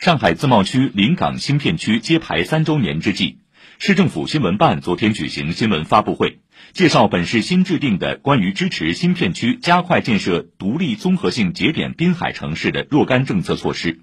[0.00, 3.36] 上海自贸区临港新片区揭牌三周年之际，
[3.78, 6.40] 市政府新闻办昨天举行新闻发布会，
[6.72, 14.00] 介绍本市新制定的关于支持新片区加快建设独立综合性节点滨海城市的若干政策措施。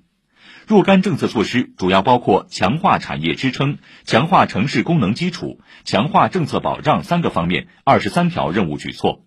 [0.68, 9.24] 若干政策措施主要包括强化产业支撑、强化城市功能基础、强化政策保障三个方面二十三条任务举措。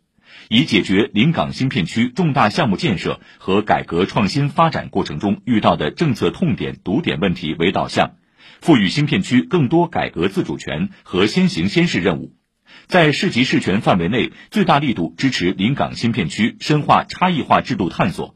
[0.48, 8.16] 以解决临港新片区重大项目建设和改革创新发展过程中遇到的政策痛点、堵点问题为导向，
[8.60, 12.34] 赋予新片区更多改革自主权和先行先试任务，
[12.88, 18.34] 在市级市权范围内最大力度支持临港新片区深化差异化制度探索，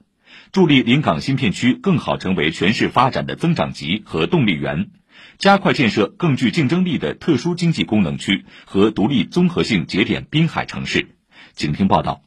[0.52, 4.90] 助力临港新片区更好成为全市发展的增长极和动力源，
[5.38, 11.08] 加快建设更具竞争力的特殊经济功能区和独立综合性节点滨海城市。
[11.54, 12.22] 请听报道。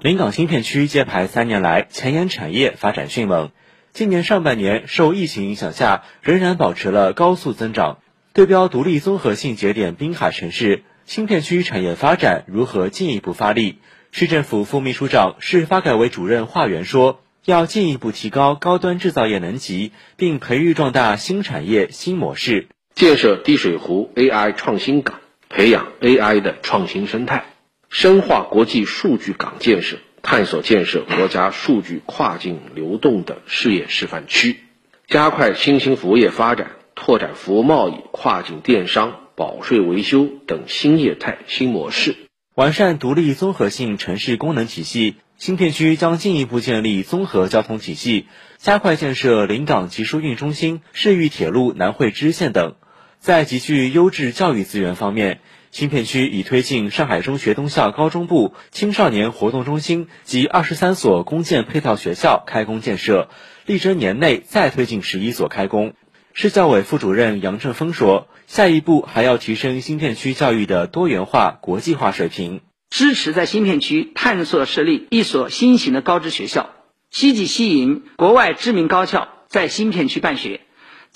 [0.00, 3.50] 临港新片区揭牌三年来，前沿产业发展迅猛。
[3.92, 7.98] 今年上半年受疫情影响下，仍然保持了高速增长。
[8.32, 13.78] 对标独立综合性节点滨海城市，新片区产业发展如何进一步发力？
[14.12, 25.18] 市政府副秘书长、市发改委主任华源说：“要进一步提高高端制造业能级，并培育壮大新产业新模式，建设滴水湖 AI 创新港，
[25.48, 27.44] 培养 AI 的创新生态。”
[27.90, 34.58] 深化国际数据港建设，探索建设国家数据跨境流动的事业示范区，
[35.06, 42.14] 加快新兴服务业发展，拓展服务贸易、跨境电商、保税维修等新业态新模式，
[42.54, 45.16] 完善独立综合性城市功能体系。
[45.38, 52.74] 新片区将进一步建立综合交通体系，加快建设临港集疏运中心、市域铁路南汇支线等。
[53.20, 55.40] 在集聚优质教育资源方面，
[55.70, 63.28] 新片区已推进上海中学东校高中部、青少年活动中心及二十三所公建配套学校开工建设，
[63.66, 65.94] 力争年内再推进十一所开工。
[66.32, 76.70] 市教委副主任杨正峰说：“下一步还要提升新片区教育的多元化、国际化水平，支持在新片区探索设立一所新型的高职学校，
[77.10, 80.60] 积极吸引国外知名高校在新片区办学。”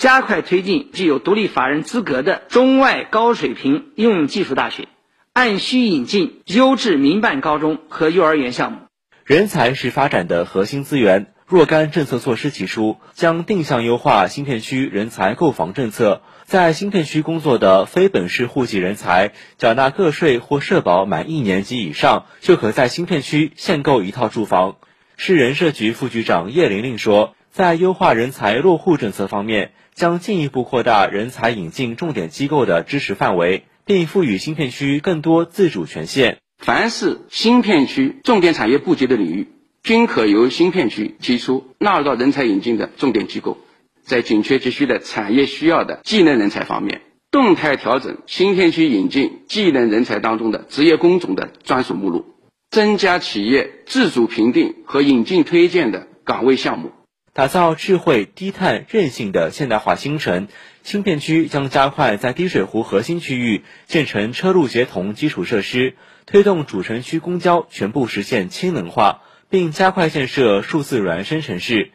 [0.02, 4.88] 加快推进具有独立法人资格的中外高水平应用技术大学，
[5.32, 8.78] 按需引进优质民办高中和幼儿园项目。
[9.24, 16.22] 人才是发展的核心资源，若干政策措施提出，将定向优化新片区人才购房政策。
[16.46, 24.78] 在新片区工作的非本市户籍人才，缴纳个税或社保满一年及以上，就可在新片区限购一套住房。
[25.16, 27.36] 市人社局副局长叶玲玲说。
[27.52, 36.38] 在优化人才落户政策方面，将进一步扩大人才引进重点机构的支持范围，并赋予新片区更多自主权限。
[36.58, 39.48] 凡是新片区重点产业布局的领域，
[39.82, 43.58] 均可由新片区提出纳入到人才引进的重点机构。
[44.02, 52.24] 在紧缺急需的产业需要的技能人才方面，动态调整新片区引进技能人才当中的职业工种的专属目录，
[52.70, 56.90] 增加企业自主评定和引进推荐的岗位项目。
[57.34, 60.48] 打造智慧、低碳、韧性的现代化新城，
[60.82, 65.94] 新片区将加快在滴水湖核心区域建成车路协同基础设施，
[66.26, 71.92] 推动主城区公交全部实现氢能化，并加快建设数字孪生城市。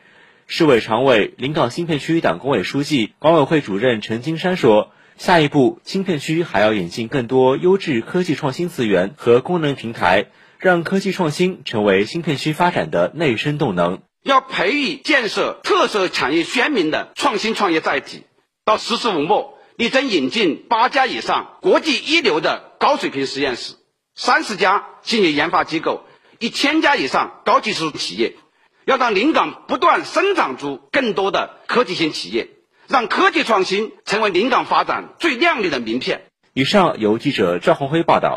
[0.47, 10.25] 市委常委、临港新片区党工委书记、管委会主任陈金山说：“下一步，新片区还要引进更多优质科技创新资源和功能平台，
[10.57, 18.25] 让科技创新成为新片区发展的内生动能。”要培育建设特色产业鲜明的创新创业载体，
[18.65, 23.75] 到“十四五”末，力争引进八家以上国际一流的高水平实验室，
[24.15, 26.03] 三十家企业研发机构，
[26.39, 28.35] 一千家以上高技术企业，
[28.85, 32.49] 要让临港不断生长出更多的科技型企业，
[32.89, 36.23] 让科技创新成为临港发展最亮丽的名片。
[36.53, 38.35] 以上由记者赵红辉报道。